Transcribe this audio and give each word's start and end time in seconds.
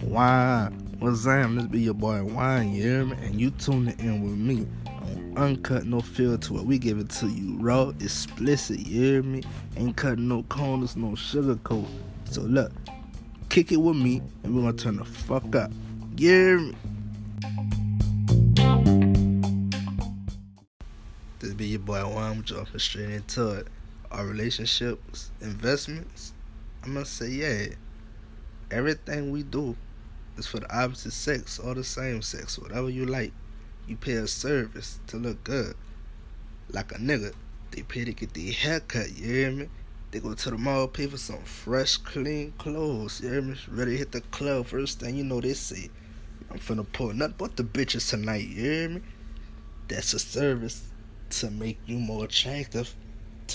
Why? 0.00 0.70
What's 0.98 1.26
up? 1.26 1.50
This 1.54 1.66
be 1.66 1.80
your 1.80 1.92
boy 1.92 2.24
Wine, 2.24 2.72
you 2.72 2.82
hear 2.82 3.04
me? 3.04 3.16
And 3.20 3.38
you 3.38 3.50
tuning 3.50 3.98
in 3.98 4.22
with 4.22 4.38
me 4.38 4.66
on 4.86 5.34
Uncut 5.36 5.84
No 5.84 6.00
Filter 6.00 6.54
where 6.54 6.62
we 6.62 6.78
give 6.78 6.98
it 6.98 7.10
to 7.10 7.26
you 7.26 7.58
raw, 7.58 7.90
explicit, 8.00 8.78
you 8.78 9.02
hear 9.02 9.22
me? 9.22 9.42
Ain't 9.76 9.96
cutting 9.96 10.26
no 10.26 10.42
corners, 10.44 10.96
no 10.96 11.14
sugar 11.16 11.56
coat. 11.56 11.86
So 12.30 12.40
look, 12.40 12.72
kick 13.50 13.70
it 13.70 13.76
with 13.76 13.96
me 13.96 14.22
and 14.42 14.56
we're 14.56 14.62
gonna 14.62 14.74
turn 14.74 14.96
the 14.96 15.04
fuck 15.04 15.54
up. 15.54 15.70
You 16.16 16.30
hear 16.30 16.58
me? 16.60 16.74
This 21.40 21.52
be 21.52 21.66
your 21.66 21.80
boy 21.80 22.08
Wine, 22.08 22.42
jumping 22.42 22.78
straight 22.78 23.10
into 23.10 23.50
it. 23.50 23.68
Our 24.10 24.26
relationships, 24.26 25.32
investments, 25.40 26.32
I'm 26.84 26.94
gonna 26.94 27.04
say 27.04 27.28
yeah. 27.28 27.66
Everything 28.70 29.30
we 29.32 29.42
do 29.42 29.76
is 30.36 30.46
for 30.46 30.60
the 30.60 30.76
opposite 30.76 31.12
sex 31.12 31.58
or 31.58 31.74
the 31.74 31.82
same 31.82 32.22
sex, 32.22 32.58
whatever 32.58 32.88
you 32.88 33.04
like. 33.04 33.32
You 33.88 33.96
pay 33.96 34.12
a 34.12 34.28
service 34.28 35.00
to 35.08 35.16
look 35.16 35.42
good. 35.42 35.74
Like 36.70 36.92
a 36.92 36.96
nigga, 36.96 37.32
they 37.72 37.82
pay 37.82 38.04
to 38.04 38.12
get 38.12 38.32
their 38.32 38.52
haircut, 38.52 39.16
you 39.16 39.24
hear 39.24 39.50
me? 39.50 39.68
They 40.12 40.20
go 40.20 40.34
to 40.34 40.50
the 40.50 40.58
mall, 40.58 40.86
pay 40.86 41.08
for 41.08 41.18
some 41.18 41.42
fresh, 41.42 41.96
clean 41.96 42.52
clothes, 42.58 43.20
you 43.20 43.30
hear 43.30 43.42
me? 43.42 43.56
Ready 43.68 43.92
to 43.92 43.98
hit 43.98 44.12
the 44.12 44.20
club, 44.20 44.66
first 44.66 45.00
thing 45.00 45.16
you 45.16 45.24
know, 45.24 45.40
they 45.40 45.54
say, 45.54 45.90
I'm 46.50 46.58
finna 46.58 46.86
pull 46.92 47.12
nothing 47.12 47.34
but 47.38 47.56
the 47.56 47.64
bitches 47.64 48.08
tonight, 48.08 48.46
you 48.46 48.62
hear 48.62 48.88
me? 48.88 49.02
That's 49.88 50.14
a 50.14 50.20
service 50.20 50.90
to 51.30 51.50
make 51.50 51.78
you 51.86 51.98
more 51.98 52.24
attractive 52.24 52.94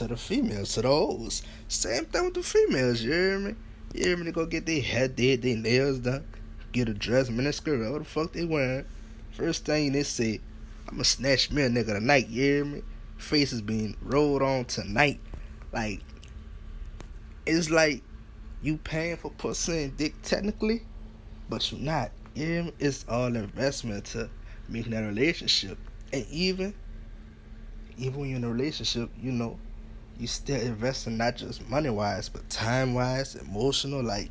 to 0.01 0.07
the 0.07 0.17
females, 0.17 0.73
to 0.73 0.81
the. 0.81 1.41
Same 1.67 2.05
thing 2.05 2.25
with 2.25 2.33
the 2.33 2.43
females, 2.43 3.01
you 3.01 3.11
hear 3.11 3.39
me? 3.39 3.55
You 3.93 4.03
hear 4.03 4.17
me? 4.17 4.23
They 4.25 4.31
go 4.31 4.45
get 4.45 4.65
their 4.65 4.81
hair 4.81 5.07
did, 5.07 5.41
their 5.41 5.57
nails 5.57 5.99
done 5.99 6.25
get 6.71 6.89
a 6.89 6.93
dress, 6.93 7.29
miniskirt, 7.29 7.79
whatever 7.79 7.99
the 7.99 8.05
fuck 8.05 8.31
they 8.33 8.45
wearing. 8.45 8.85
First 9.31 9.65
thing 9.65 9.91
they 9.91 10.03
say, 10.03 10.39
I'ma 10.89 11.03
snatch 11.03 11.51
me 11.51 11.63
a 11.63 11.69
nigga 11.69 11.93
tonight, 11.93 12.29
you 12.29 12.41
hear 12.41 12.65
me? 12.65 12.81
Face 13.17 13.53
is 13.53 13.61
being 13.61 13.95
rolled 14.01 14.41
on 14.41 14.65
tonight. 14.65 15.19
Like, 15.71 16.01
it's 17.45 17.69
like 17.69 18.03
you 18.61 18.77
paying 18.77 19.17
for 19.17 19.31
pussy 19.31 19.83
and 19.83 19.97
dick 19.97 20.13
technically, 20.23 20.81
but 21.49 21.71
you 21.71 21.79
not. 21.79 22.11
You 22.35 22.45
hear 22.45 22.63
me? 22.63 22.73
It's 22.79 23.05
all 23.07 23.35
investment 23.35 24.05
to 24.05 24.29
making 24.67 24.91
that 24.93 25.01
relationship. 25.01 25.77
And 26.13 26.25
even, 26.29 26.73
even 27.97 28.19
when 28.19 28.29
you're 28.29 28.37
in 28.37 28.43
a 28.43 28.49
relationship, 28.49 29.09
you 29.21 29.31
know, 29.31 29.59
you 30.21 30.27
still 30.27 30.61
investing 30.61 31.17
not 31.17 31.35
just 31.35 31.67
money 31.67 31.89
wise, 31.89 32.29
but 32.29 32.47
time 32.47 32.93
wise, 32.93 33.33
emotional, 33.33 34.03
like 34.03 34.29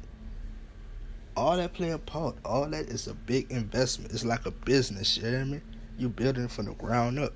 all 1.36 1.56
that 1.56 1.72
play 1.72 1.90
a 1.90 1.98
part. 1.98 2.36
All 2.44 2.66
that 2.68 2.86
is 2.86 3.08
a 3.08 3.14
big 3.14 3.50
investment. 3.50 4.12
It's 4.12 4.24
like 4.24 4.46
a 4.46 4.52
business, 4.52 5.16
you 5.16 5.26
hear 5.26 5.44
me? 5.44 5.60
You 5.98 6.08
building 6.08 6.46
from 6.46 6.66
the 6.66 6.74
ground 6.74 7.18
up. 7.18 7.32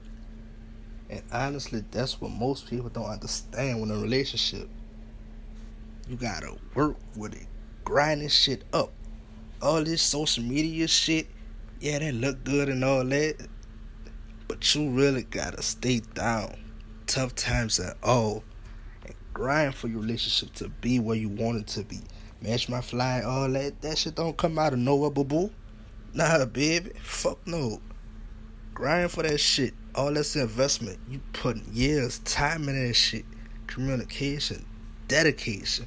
And 1.10 1.20
honestly, 1.32 1.82
that's 1.90 2.20
what 2.20 2.30
most 2.30 2.70
people 2.70 2.88
don't 2.90 3.10
understand 3.10 3.80
when 3.80 3.90
a 3.90 3.98
relationship. 3.98 4.68
You 6.08 6.14
gotta 6.14 6.56
work 6.76 6.96
with 7.16 7.34
it, 7.34 7.48
grinding 7.82 8.28
shit 8.28 8.62
up. 8.72 8.92
All 9.60 9.82
this 9.82 10.00
social 10.00 10.44
media 10.44 10.86
shit, 10.86 11.26
yeah, 11.80 11.98
that 11.98 12.14
look 12.14 12.44
good 12.44 12.68
and 12.68 12.84
all 12.84 13.04
that. 13.04 13.48
But 14.46 14.72
you 14.76 14.90
really 14.90 15.24
gotta 15.24 15.60
stay 15.60 16.02
down. 16.14 16.63
Tough 17.06 17.34
times 17.34 17.78
at 17.80 17.96
all. 18.02 18.42
And 19.04 19.14
grind 19.32 19.74
for 19.74 19.88
your 19.88 20.00
relationship 20.00 20.54
to 20.56 20.68
be 20.68 20.98
where 21.00 21.16
you 21.16 21.28
want 21.28 21.58
it 21.58 21.66
to 21.68 21.84
be. 21.84 22.00
Match 22.40 22.68
my 22.68 22.80
fly, 22.80 23.22
all 23.22 23.48
that. 23.50 23.80
That 23.82 23.98
shit 23.98 24.14
don't 24.14 24.36
come 24.36 24.58
out 24.58 24.72
of 24.72 24.78
nowhere, 24.78 25.10
boo 25.10 25.24
boo. 25.24 25.50
Nah, 26.12 26.44
baby. 26.44 26.92
Fuck 27.02 27.46
no. 27.46 27.80
Grind 28.72 29.10
for 29.10 29.22
that 29.22 29.38
shit. 29.38 29.74
All 29.94 30.12
that's 30.12 30.36
investment. 30.36 30.98
You 31.08 31.20
put 31.32 31.56
years, 31.68 32.18
time 32.20 32.68
in 32.68 32.86
that 32.86 32.94
shit. 32.94 33.24
Communication, 33.66 34.64
dedication, 35.08 35.86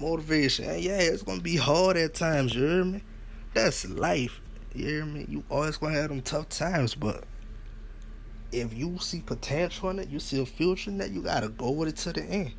motivation. 0.00 0.64
And 0.64 0.80
yeah, 0.80 0.98
it's 0.98 1.22
gonna 1.22 1.40
be 1.40 1.56
hard 1.56 1.96
at 1.96 2.14
times, 2.14 2.54
you 2.54 2.66
hear 2.66 2.84
me? 2.84 3.02
That's 3.54 3.88
life. 3.88 4.40
You 4.74 4.86
hear 4.86 5.04
me? 5.04 5.26
You 5.28 5.44
always 5.50 5.76
gonna 5.76 5.94
have 5.94 6.10
them 6.10 6.22
tough 6.22 6.48
times, 6.48 6.94
but 6.94 7.24
if 8.52 8.74
you 8.74 8.98
see 8.98 9.20
potential 9.20 9.90
in 9.90 9.98
it, 9.98 10.08
you 10.08 10.18
see 10.20 10.40
a 10.40 10.46
future 10.46 10.90
in 10.90 10.98
that, 10.98 11.10
you 11.10 11.22
gotta 11.22 11.48
go 11.48 11.70
with 11.70 11.88
it 11.88 11.96
to 11.96 12.12
the 12.12 12.22
end. 12.22 12.52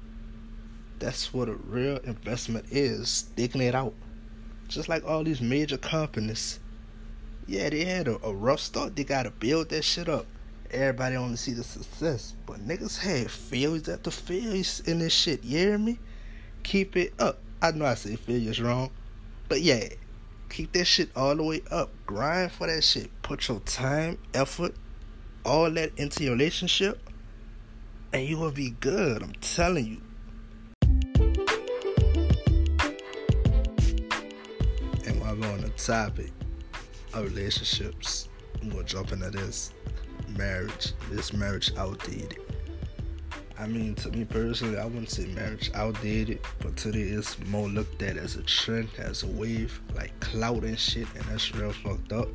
That's 1.00 1.34
what 1.34 1.50
a 1.50 1.54
real 1.54 1.98
investment 1.98 2.66
is, 2.72 3.10
sticking 3.10 3.62
it 3.62 3.74
out. 3.74 3.94
Just 4.68 4.90
like 4.90 5.04
all 5.06 5.24
these 5.24 5.42
major 5.42 5.78
companies. 5.78 6.60
Yeah, 7.48 7.70
they 7.70 7.86
had 7.86 8.08
a, 8.08 8.24
a 8.24 8.34
rough 8.34 8.60
start. 8.60 8.96
They 8.96 9.04
gotta 9.04 9.32
build 9.32 9.70
that 9.70 9.84
shit 9.84 10.08
up. 10.08 10.28
Everybody 10.70 11.16
only 11.16 11.38
see 11.38 11.54
the 11.54 11.64
success. 11.64 12.36
But 12.46 12.60
niggas 12.68 13.00
had 13.00 13.32
failures 13.32 13.90
after 13.90 14.12
failures 14.12 14.82
in 14.82 15.00
this 15.00 15.14
shit. 15.14 15.44
You 15.44 15.58
hear 15.58 15.78
me? 15.78 15.98
Keep 16.62 16.96
it 16.98 17.14
up. 17.18 17.40
I 17.62 17.72
know 17.72 17.86
I 17.86 17.96
say 17.96 18.16
failures 18.16 18.62
wrong. 18.62 18.92
But 19.48 19.62
yeah, 19.62 19.86
keep 20.50 20.74
that 20.74 20.86
shit 20.86 21.10
all 21.16 21.36
the 21.36 21.44
way 21.44 21.62
up. 21.72 21.90
Grind 22.06 22.52
for 22.52 22.68
that 22.68 22.84
shit. 22.84 23.10
Put 23.24 23.48
your 23.48 23.62
time, 23.62 24.20
effort, 24.34 24.76
all 25.46 25.70
that 25.72 25.92
into 25.98 26.24
your 26.24 26.34
relationship. 26.34 27.10
And 28.12 28.28
you 28.28 28.38
will 28.38 28.52
be 28.52 28.72
good. 28.80 29.22
I'm 29.22 29.34
telling 29.42 29.86
you. 29.86 30.02
And 35.06 35.20
while 35.22 35.36
we're 35.36 35.52
on 35.52 35.62
the 35.62 35.72
topic 35.78 36.32
of 37.14 37.24
relationships, 37.26 38.30
I'm 38.62 38.70
gonna 38.70 38.84
jump 38.84 39.12
into 39.12 39.30
this 39.30 39.74
marriage. 40.38 40.94
This 41.12 41.34
marriage 41.34 41.72
outdated. 41.78 42.40
I 43.60 43.68
mean, 43.68 43.94
to 43.96 44.10
me 44.10 44.24
personally, 44.24 44.78
I 44.78 44.86
wouldn't 44.86 45.10
say 45.10 45.26
marriage 45.28 45.70
outdated, 45.76 46.40
but 46.60 46.78
today 46.78 47.02
it's 47.02 47.38
more 47.48 47.68
looked 47.68 48.02
at 48.02 48.16
as 48.16 48.38
a 48.38 48.44
trend, 48.44 48.88
as 48.98 49.24
a 49.24 49.28
wave, 49.28 49.82
like 49.96 50.18
clout 50.22 50.64
and 50.64 50.80
shit, 50.80 51.08
and 51.14 51.26
that's 51.26 51.54
real 51.54 51.74
fucked 51.74 52.14
up. 52.14 52.30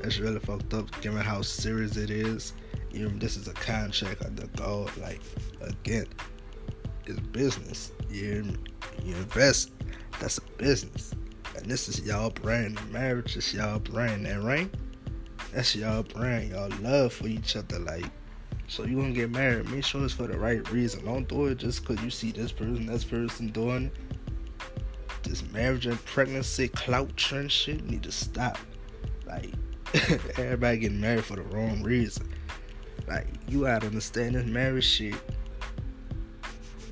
That's 0.00 0.18
really 0.18 0.38
fucked 0.38 0.74
up, 0.74 0.88
given 1.00 1.20
how 1.20 1.42
serious 1.42 1.96
it 1.96 2.10
is. 2.10 2.52
Even 2.92 3.18
this 3.18 3.36
is 3.36 3.48
a 3.48 3.52
contract 3.52 4.24
under 4.24 4.46
God. 4.48 4.96
Like 4.96 5.20
again, 5.60 6.06
it's 7.06 7.20
business. 7.20 7.92
You 8.08 8.44
you 9.04 9.14
invest, 9.16 9.72
that's 10.20 10.38
a 10.38 10.42
business. 10.56 11.14
And 11.56 11.66
this 11.66 11.88
is 11.88 12.00
y'all 12.00 12.30
brand. 12.30 12.78
Marriage 12.92 13.36
is 13.36 13.52
y'all 13.52 13.78
brand. 13.78 14.26
That 14.26 14.40
ring, 14.42 14.70
that's 15.52 15.74
y'all 15.74 16.02
brand. 16.02 16.50
Y'all 16.50 16.70
love 16.80 17.12
for 17.12 17.26
each 17.26 17.56
other. 17.56 17.78
Like, 17.78 18.04
so 18.68 18.84
you 18.84 18.96
gonna 18.96 19.12
get 19.12 19.30
married, 19.30 19.68
make 19.70 19.84
sure 19.84 20.04
it's 20.04 20.14
for 20.14 20.26
the 20.26 20.38
right 20.38 20.70
reason. 20.70 21.04
Don't 21.04 21.28
do 21.28 21.46
it 21.46 21.58
just 21.58 21.84
cause 21.84 22.00
you 22.02 22.10
see 22.10 22.30
this 22.30 22.52
person, 22.52 22.86
this 22.86 23.04
person 23.04 23.48
doing 23.48 23.86
it. 23.86 23.96
This 25.22 25.42
marriage 25.52 25.86
and 25.86 26.02
pregnancy 26.04 26.68
clout 26.68 27.14
trend 27.16 27.50
shit 27.50 27.84
need 27.84 28.02
to 28.04 28.12
stop. 28.12 28.58
Everybody 30.38 30.78
getting 30.78 31.00
married 31.00 31.24
for 31.24 31.36
the 31.36 31.42
wrong 31.42 31.82
reason. 31.82 32.28
Like, 33.06 33.26
you 33.48 33.62
gotta 33.62 33.86
understand 33.86 34.34
this 34.34 34.46
marriage 34.46 34.84
shit. 34.84 35.14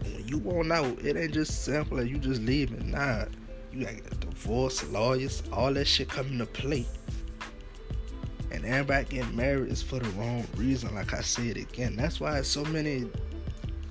When 0.02 0.26
you 0.26 0.38
want 0.38 0.72
out, 0.72 0.98
it 1.04 1.16
ain't 1.16 1.34
just 1.34 1.64
simple 1.64 1.98
as 1.98 2.08
you 2.08 2.18
just 2.18 2.42
leaving. 2.42 2.90
Nah 2.90 3.26
you 3.76 3.84
gotta 3.84 4.16
divorce, 4.16 4.88
lawyers, 4.90 5.42
all 5.52 5.72
that 5.74 5.86
shit 5.86 6.08
come 6.08 6.26
into 6.28 6.46
play. 6.46 6.86
And 8.50 8.64
everybody 8.64 9.04
getting 9.04 9.36
married 9.36 9.70
is 9.70 9.82
for 9.82 9.98
the 9.98 10.08
wrong 10.10 10.46
reason, 10.56 10.94
like 10.94 11.12
I 11.12 11.20
said 11.20 11.56
again. 11.56 11.96
That's 11.96 12.20
why 12.20 12.40
so 12.42 12.64
many 12.64 13.10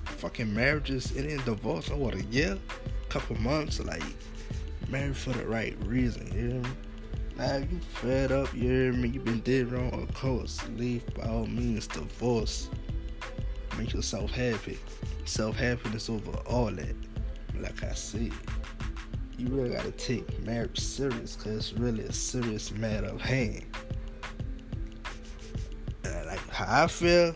fucking 0.04 0.52
marriages 0.52 1.16
ending 1.16 1.38
divorce 1.38 1.88
in 1.88 2.00
what 2.00 2.14
a 2.14 2.22
year, 2.24 2.58
couple 3.08 3.36
months, 3.36 3.78
like 3.80 4.02
married 4.88 5.16
for 5.16 5.30
the 5.30 5.46
right 5.46 5.76
reason, 5.84 6.26
you 6.34 6.60
me? 6.60 6.68
Now 7.36 7.56
you 7.56 7.80
fed 7.94 8.32
up, 8.32 8.52
you 8.54 8.62
hear 8.62 8.92
me, 8.92 9.08
you 9.08 9.20
been 9.20 9.40
did 9.40 9.70
wrong, 9.70 9.92
of 9.92 10.12
course, 10.14 10.60
leave 10.76 11.02
by 11.14 11.28
all 11.28 11.46
means, 11.46 11.86
divorce. 11.86 12.70
Make 13.78 13.92
yourself 13.92 14.30
happy. 14.30 14.78
Self 15.26 15.56
happiness 15.56 16.08
over 16.08 16.32
all 16.46 16.70
that. 16.70 16.96
Like 17.58 17.82
I 17.82 17.92
said 17.92 18.32
you 19.38 19.48
really 19.48 19.70
gotta 19.70 19.90
take 19.92 20.44
marriage 20.44 20.78
serious 20.78 21.36
because 21.36 21.70
it's 21.70 21.72
really 21.74 22.04
a 22.04 22.12
serious 22.12 22.72
matter 22.72 23.06
of 23.06 23.20
hand. 23.20 23.64
And 26.04 26.26
like 26.26 26.48
how 26.48 26.84
I 26.84 26.86
feel, 26.86 27.34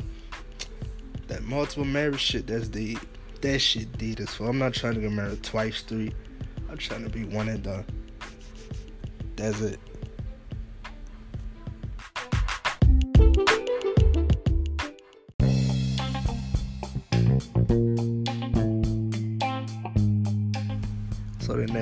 that 1.29 1.43
multiple 1.45 1.85
marriage 1.85 2.21
shit 2.21 2.47
that's 2.47 2.69
the 2.69 2.97
that 3.43 3.59
shit 3.59 3.97
did 3.99 4.19
this 4.19 4.35
for. 4.35 4.49
I'm 4.49 4.59
not 4.59 4.75
trying 4.75 4.95
to 4.95 5.01
get 5.01 5.13
married 5.13 5.43
twice, 5.43 5.83
three. 5.83 6.13
I'm 6.71 6.79
trying 6.79 7.05
to 7.05 7.11
be 7.11 7.25
one 7.25 7.49
and 7.49 7.63
done. 7.63 7.85
That's 9.37 9.61
it. 9.61 9.81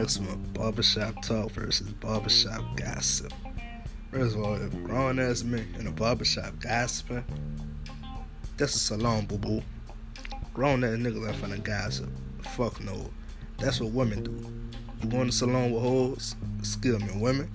The 0.09 0.23
next 0.23 0.55
barbershop 0.55 1.23
talk 1.23 1.51
versus 1.51 1.93
barbershop 1.93 2.65
gossip. 2.79 3.31
First 4.11 4.37
of 4.37 4.43
all, 4.43 4.55
if 4.55 4.73
grown 4.83 5.19
ass 5.19 5.43
men 5.43 5.69
in 5.79 5.87
a 5.87 5.91
barbershop 5.91 6.59
gossiping, 6.61 7.23
that's 8.57 8.75
a 8.75 8.79
salon 8.79 9.27
boo 9.27 9.37
boo. 9.37 9.63
Grown 10.55 10.83
ass 10.83 10.93
niggas 10.93 11.29
ain't 11.29 11.37
finna 11.37 11.63
gossip. 11.63 12.09
Fuck 12.41 12.83
no. 12.83 13.11
That's 13.59 13.83
what 13.83 13.93
women 13.93 14.23
do. 14.23 15.07
You 15.07 15.21
in 15.21 15.27
the 15.27 15.33
salon 15.33 15.73
with 15.73 15.83
hoes, 15.83 16.37
skill 16.63 16.99
me 17.01 17.11
women. 17.17 17.51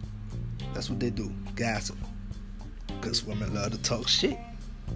That's 0.75 0.91
what 0.91 0.99
they 0.99 1.09
do. 1.09 1.33
Gossip. 1.55 1.97
Cause 3.01 3.23
women 3.23 3.51
love 3.55 3.71
to 3.71 3.81
talk 3.81 4.07
shit 4.07 4.37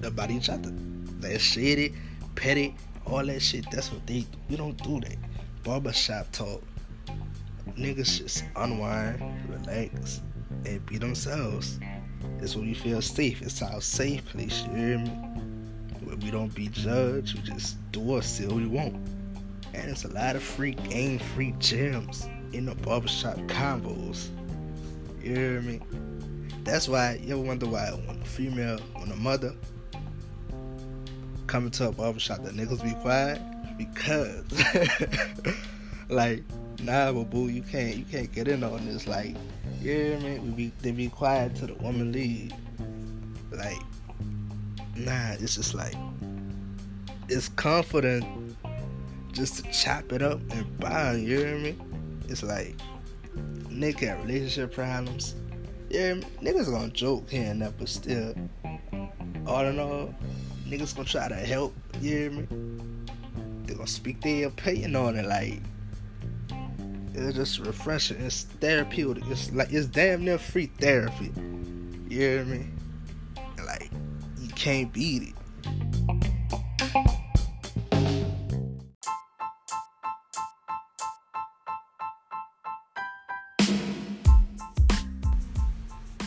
about 0.03 0.29
each 0.29 0.49
other. 0.49 0.69
They're 0.73 1.39
shady, 1.39 1.95
petty, 2.35 2.75
all 3.07 3.25
that 3.25 3.41
shit. 3.41 3.65
That's 3.71 3.91
what 3.91 4.05
they 4.05 4.19
do. 4.19 4.37
We 4.47 4.57
don't 4.57 4.77
do 4.83 4.99
that. 4.99 5.17
Barbershop 5.63 6.31
talk. 6.31 6.61
Niggas 7.75 8.19
just 8.19 8.43
unwind, 8.55 9.21
relax, 9.49 10.21
and 10.65 10.85
be 10.85 10.97
themselves. 10.97 11.79
It's 12.39 12.55
where 12.55 12.65
you 12.65 12.75
feel 12.75 13.01
safe. 13.01 13.41
It's 13.41 13.61
our 13.61 13.81
safe 13.81 14.25
place. 14.25 14.63
You 14.65 14.75
hear 14.75 14.97
me? 14.99 15.09
Where 16.03 16.15
we 16.17 16.31
don't 16.31 16.53
be 16.53 16.67
judged. 16.67 17.35
We 17.35 17.41
just 17.41 17.77
do 17.91 18.21
say 18.21 18.45
what 18.45 18.55
we 18.55 18.67
want. 18.67 18.95
And 19.73 19.91
it's 19.91 20.05
a 20.05 20.09
lot 20.09 20.35
of 20.35 20.43
free 20.43 20.73
game, 20.73 21.19
free 21.19 21.53
gems 21.59 22.27
in 22.53 22.65
the 22.65 22.75
barbershop 22.75 23.37
combos. 23.47 24.29
You 25.21 25.35
hear 25.35 25.61
me? 25.61 25.81
That's 26.63 26.87
why 26.87 27.19
you 27.23 27.33
ever 27.33 27.41
wonder 27.41 27.65
why 27.67 27.89
when 27.91 28.21
a 28.21 28.25
female, 28.25 28.79
when 28.95 29.11
a 29.11 29.15
mother 29.15 29.53
come 31.47 31.71
to 31.71 31.87
a 31.87 31.91
barbershop, 31.91 32.43
the 32.43 32.51
niggas 32.51 32.83
be 32.83 32.93
quiet 33.01 33.41
because, 33.77 34.43
like, 36.09 36.43
nah, 36.81 37.11
but 37.11 37.29
boo, 37.29 37.47
you 37.47 37.61
can't, 37.61 37.95
you 37.95 38.05
can't 38.05 38.31
get 38.31 38.47
in 38.47 38.63
on 38.63 38.85
this. 38.85 39.07
Like, 39.07 39.35
you 39.81 39.91
hear 39.91 40.19
me? 40.19 40.39
We 40.39 40.49
be, 40.49 40.71
they 40.81 40.91
be 40.91 41.09
quiet 41.09 41.55
till 41.55 41.67
the 41.67 41.75
woman 41.75 42.11
leave. 42.11 42.51
Like, 43.51 43.81
nah, 44.95 45.33
it's 45.39 45.55
just 45.55 45.73
like, 45.73 45.95
it's 47.29 47.49
confident 47.49 48.25
just 49.31 49.63
to 49.63 49.71
chop 49.71 50.11
it 50.11 50.21
up 50.21 50.39
and 50.51 50.79
buy. 50.79 51.13
You 51.13 51.37
hear 51.37 51.57
me? 51.57 51.75
It's 52.27 52.43
like, 52.43 52.75
nigga 53.69 54.01
got 54.01 54.21
relationship 54.25 54.73
problems 54.73 55.35
yeah, 55.89 56.15
niggas 56.41 56.69
gonna 56.69 56.89
joke 56.89 57.29
here 57.29 57.51
and 57.51 57.61
there, 57.61 57.71
but 57.77 57.87
still, 57.87 58.33
all 59.45 59.65
in 59.65 59.79
all, 59.79 60.13
niggas 60.67 60.95
gonna 60.95 61.07
try 61.07 61.29
to 61.29 61.35
help. 61.35 61.73
You 62.01 62.17
hear 62.17 62.31
me? 62.31 62.47
They 63.65 63.73
gonna 63.73 63.87
speak 63.87 64.21
their 64.21 64.47
opinion 64.47 64.95
on 64.95 65.15
it. 65.15 65.25
Like 65.25 65.61
it's 67.17 67.35
just 67.35 67.59
refreshing. 67.59 68.21
It's 68.21 68.43
therapeutic. 68.43 69.23
It's 69.27 69.51
like 69.51 69.73
it's 69.73 69.87
damn 69.87 70.23
near 70.23 70.37
free 70.37 70.67
therapy. 70.79 71.31
You 72.09 72.19
hear 72.19 72.45
me? 72.45 72.67
Like 73.65 73.89
you 74.39 74.49
can't 74.49 74.93
beat 74.93 75.23
it. 75.23 75.33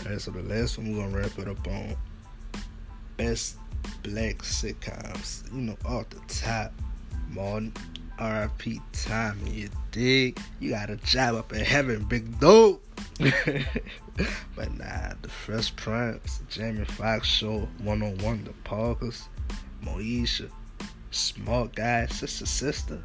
Alright, 0.05 0.21
so 0.21 0.33
the 0.33 0.43
last 0.43 0.77
one 0.77 0.97
we're 0.97 1.05
gonna 1.05 1.17
wrap 1.17 1.39
it 1.39 1.49
up 1.49 1.67
on 1.69 1.97
best 3.17 3.57
black 4.03 4.39
sitcoms. 4.39 5.51
You 5.55 5.61
know, 5.61 5.77
off 5.85 6.11
the 6.11 6.21
top, 6.27 6.73
Martin, 7.29 7.73
R.I.P. 8.21 8.81
Tommy, 8.93 9.51
you 9.51 9.69
dig? 9.93 10.39
You 10.61 10.71
got 10.71 10.91
a 10.91 10.97
job 10.97 11.37
up 11.37 11.53
in 11.55 11.61
heaven, 11.65 12.05
big 12.05 12.39
dope. 12.39 12.85
but 13.19 14.77
nah, 14.77 15.15
the 15.23 15.29
Fresh 15.29 15.75
Prince, 15.77 16.43
Jamie 16.51 16.85
Foxx 16.85 17.27
show, 17.27 17.67
one 17.83 18.03
on 18.03 18.19
one, 18.19 18.45
the 18.45 18.53
Parkers, 18.65 19.29
Moesha, 19.83 20.51
Smart 21.11 21.75
Guy, 21.75 22.07
Sister 22.07 22.45
Sister. 22.45 23.03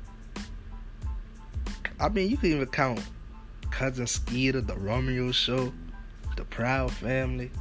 I 1.98 2.10
mean, 2.10 2.30
you 2.30 2.36
can 2.36 2.52
even 2.52 2.68
count 2.68 3.02
Cousin 3.72 4.08
Skeeter, 4.08 4.60
the 4.60 4.76
Romeo 4.76 5.32
show, 5.32 5.72
the 6.36 6.44
Proud 6.44 6.92
Family. 6.92 7.52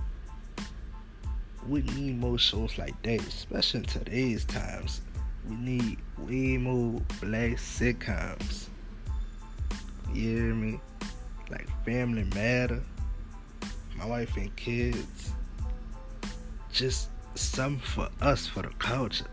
We 1.68 1.82
need 1.82 2.18
more 2.18 2.38
shows 2.38 2.76
like 2.78 3.00
that, 3.02 3.20
especially 3.20 3.80
in 3.80 3.86
today's 3.86 4.44
times. 4.44 5.02
We 5.48 5.54
need 5.54 5.98
way 6.34 6.56
more 6.56 7.00
black 7.20 7.52
sitcoms. 7.52 8.66
You 10.12 10.36
hear 10.36 10.54
me? 10.54 10.80
Like 11.50 11.68
Family 11.84 12.24
Matter, 12.34 12.82
My 13.96 14.06
Wife 14.06 14.36
and 14.36 14.54
Kids. 14.56 15.32
Just 16.72 17.10
something 17.34 17.80
for 17.80 18.08
us, 18.20 18.46
for 18.46 18.62
the 18.62 18.70
culture. 18.78 19.26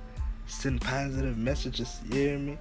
Send 0.46 0.82
positive 0.82 1.38
messages, 1.38 2.00
you 2.10 2.16
hear 2.16 2.38
me? 2.38 2.58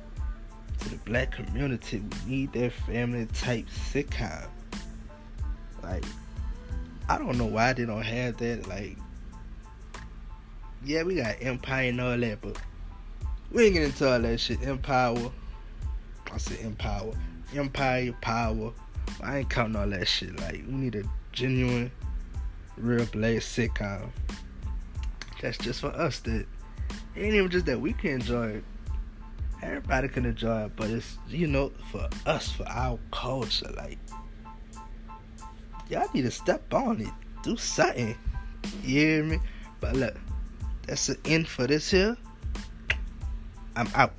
To 0.79 0.89
the 0.91 0.97
black 0.99 1.33
community. 1.33 2.03
We 2.27 2.31
need 2.31 2.53
that 2.55 2.73
family 2.73 3.27
type 3.35 3.67
sitcom. 3.93 4.47
Like, 5.83 6.05
I 7.09 7.19
don't 7.19 7.37
know 7.37 7.47
why 7.47 7.75
they 7.75 7.85
don't 7.85 8.03
have 8.03 8.39
that. 8.39 8.69
Like, 8.69 8.97
yeah, 10.85 11.03
we 11.03 11.17
got 11.17 11.37
Empire 11.41 11.91
and 11.91 12.01
all 12.01 12.17
that, 12.17 12.41
but 12.41 12.57
we 13.53 13.65
ain't 13.65 13.75
getting 13.75 13.89
into 13.89 14.11
all 14.11 14.21
that 14.21 14.39
shit. 14.39 14.63
Empower. 14.63 15.31
I 16.33 16.39
said 16.39 16.61
Empower. 16.61 17.15
Empire, 17.55 18.15
power. 18.21 18.73
I 19.23 19.39
ain't 19.39 19.51
counting 19.51 19.77
all 19.77 19.89
that 19.89 20.07
shit. 20.07 20.39
Like, 20.39 20.63
we 20.67 20.73
need 20.73 20.95
a 20.95 21.03
genuine, 21.33 21.91
real 22.77 23.05
black 23.07 23.37
sitcom. 23.37 24.11
That's 25.43 25.59
just 25.59 25.81
for 25.81 25.89
us. 25.89 26.21
That 26.21 26.47
it 27.17 27.23
ain't 27.23 27.35
even 27.35 27.51
just 27.51 27.67
that 27.67 27.81
we 27.81 27.93
can 27.93 28.11
enjoy 28.13 28.49
it. 28.49 28.65
Everybody 29.63 30.09
can 30.09 30.27
enjoy 30.27 30.67
it, 30.67 30.73
but 30.77 30.89
it's 30.91 31.19
you 31.29 31.47
know 31.47 31.73
for 31.91 32.09
us, 32.27 32.51
for 32.51 32.69
our 32.69 32.99
culture. 33.11 33.71
Like, 33.77 33.99
y'all 35.89 36.09
need 36.15 36.23
to 36.23 36.31
step 36.31 36.73
on 36.73 37.01
it. 37.01 37.13
Do 37.43 37.57
something. 37.57 38.17
You 38.85 39.01
hear 39.01 39.25
me? 39.25 39.39
But 39.81 39.97
look, 39.97 40.17
that's 40.87 41.09
the 41.09 41.19
end 41.25 41.49
for 41.49 41.67
this 41.67 41.91
here. 41.91 42.17
I'm 43.77 43.89
out. 43.95 44.13